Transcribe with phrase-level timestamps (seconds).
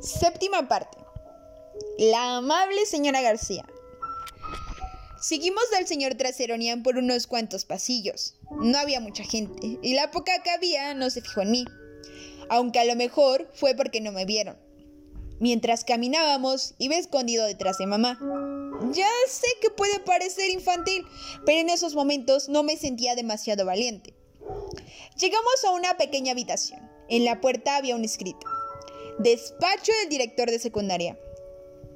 [0.00, 0.96] Séptima parte.
[1.98, 3.66] La amable señora García.
[5.20, 8.36] Seguimos al señor Traseronian por unos cuantos pasillos.
[8.62, 11.64] No había mucha gente, y la poca que había no se fijó en mí.
[12.48, 14.56] Aunque a lo mejor fue porque no me vieron.
[15.40, 18.20] Mientras caminábamos, iba escondido detrás de mamá.
[18.92, 21.04] Ya sé que puede parecer infantil,
[21.44, 24.14] pero en esos momentos no me sentía demasiado valiente.
[25.18, 26.88] Llegamos a una pequeña habitación.
[27.08, 28.46] En la puerta había un escrito.
[29.18, 31.18] Despacho del director de secundaria.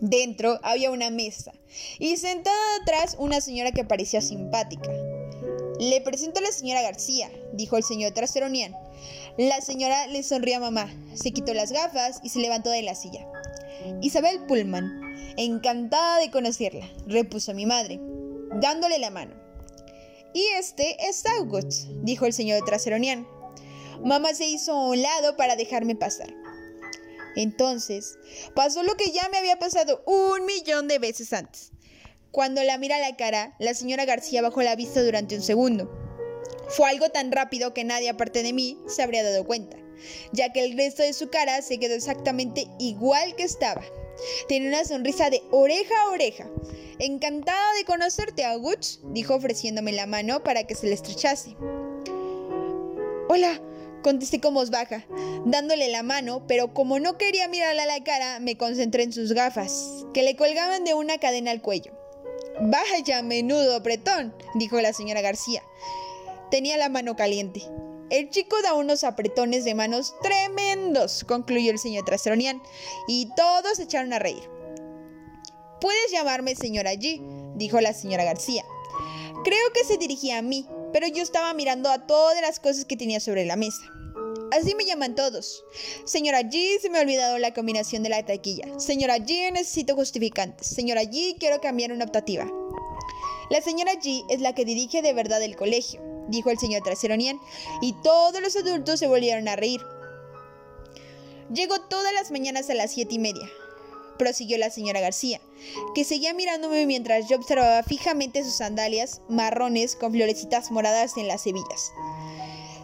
[0.00, 1.52] Dentro había una mesa
[2.00, 4.90] y sentada atrás una señora que parecía simpática.
[5.78, 8.76] Le presento a la señora García, dijo el señor Traseronian.
[9.38, 12.96] La señora le sonrió a mamá, se quitó las gafas y se levantó de la
[12.96, 13.24] silla.
[14.02, 15.00] Isabel Pullman,
[15.36, 18.00] encantada de conocerla, repuso mi madre,
[18.60, 19.36] dándole la mano.
[20.32, 23.24] Y este es August, dijo el señor Traseronian.
[24.04, 26.43] Mamá se hizo a un lado para dejarme pasar.
[27.36, 28.18] Entonces,
[28.54, 31.72] pasó lo que ya me había pasado un millón de veces antes.
[32.30, 35.90] Cuando la mira a la cara, la señora García bajó la vista durante un segundo.
[36.68, 39.76] Fue algo tan rápido que nadie aparte de mí se habría dado cuenta,
[40.32, 43.82] ya que el resto de su cara se quedó exactamente igual que estaba.
[44.48, 46.50] Tiene una sonrisa de oreja a oreja.
[46.98, 51.56] Encantada de conocerte, August, dijo ofreciéndome la mano para que se le estrechase.
[53.28, 53.60] Hola,
[54.04, 55.04] contesté con voz baja,
[55.46, 59.32] dándole la mano, pero como no quería mirarle a la cara, me concentré en sus
[59.32, 61.92] gafas, que le colgaban de una cadena al cuello.
[62.60, 65.62] Vaya, menudo apretón, dijo la señora García.
[66.50, 67.62] Tenía la mano caliente.
[68.10, 72.62] El chico da unos apretones de manos tremendos, concluyó el señor Traseronian,
[73.08, 74.48] y todos se echaron a reír.
[75.80, 77.20] Puedes llamarme señora G,
[77.56, 78.64] dijo la señora García.
[79.44, 82.96] Creo que se dirigía a mí, pero yo estaba mirando a todas las cosas que
[82.96, 83.82] tenía sobre la mesa.
[84.52, 85.64] Así me llaman todos.
[86.04, 88.78] Señora G, se me ha olvidado la combinación de la taquilla.
[88.78, 90.68] Señora G, necesito justificantes.
[90.68, 92.48] Señora G, quiero cambiar una optativa.
[93.50, 97.40] La señora G es la que dirige de verdad el colegio, dijo el señor Traseronian,
[97.82, 99.80] y todos los adultos se volvieron a reír.
[101.52, 103.50] Llego todas las mañanas a las siete y media,
[104.18, 105.40] prosiguió la señora García,
[105.94, 111.46] que seguía mirándome mientras yo observaba fijamente sus sandalias marrones con florecitas moradas en las
[111.46, 111.92] hebillas.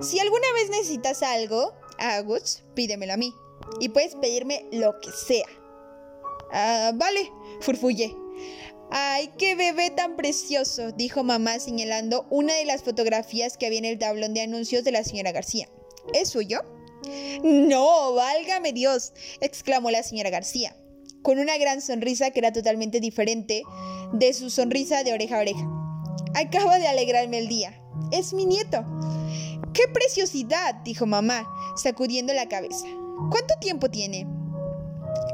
[0.00, 3.34] Si alguna vez necesitas algo, Agus, pídemelo a mí.
[3.80, 5.46] Y puedes pedirme lo que sea.
[6.52, 8.14] Ah, vale, furfullé.
[8.90, 10.92] ¡Ay, qué bebé tan precioso!
[10.92, 14.92] dijo mamá señalando una de las fotografías que había en el tablón de anuncios de
[14.92, 15.68] la señora García.
[16.14, 16.62] ¿Es suyo?
[17.42, 20.76] No, válgame Dios, exclamó la señora García,
[21.26, 23.64] con una gran sonrisa que era totalmente diferente
[24.12, 25.68] de su sonrisa de oreja a oreja.
[26.36, 27.82] Acaba de alegrarme el día.
[28.12, 28.84] Es mi nieto.
[29.72, 30.76] ¡Qué preciosidad!
[30.84, 31.44] dijo mamá,
[31.74, 32.86] sacudiendo la cabeza.
[33.28, 34.20] ¿Cuánto tiempo tiene?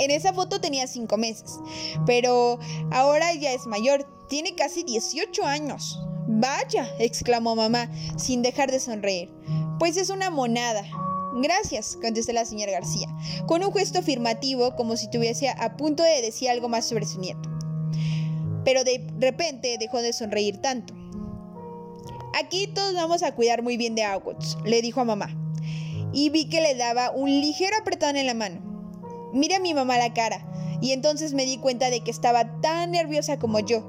[0.00, 1.58] En esa foto tenía cinco meses,
[2.06, 2.58] pero
[2.90, 6.00] ahora ya es mayor, tiene casi 18 años.
[6.26, 9.30] Vaya, exclamó mamá, sin dejar de sonreír.
[9.78, 10.82] Pues es una monada.
[11.36, 13.08] Gracias, contestó la señora García,
[13.46, 17.18] con un gesto afirmativo como si estuviese a punto de decir algo más sobre su
[17.18, 17.50] nieto.
[18.64, 20.94] Pero de repente dejó de sonreír tanto.
[22.38, 25.36] Aquí todos vamos a cuidar muy bien de August, le dijo a mamá.
[26.12, 28.60] Y vi que le daba un ligero apretón en la mano.
[29.32, 30.46] Miré a mi mamá la cara
[30.80, 33.84] y entonces me di cuenta de que estaba tan nerviosa como yo.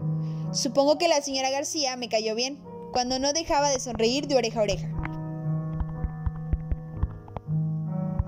[0.52, 2.60] Supongo que la señora García me cayó bien,
[2.92, 4.95] cuando no dejaba de sonreír de oreja a oreja.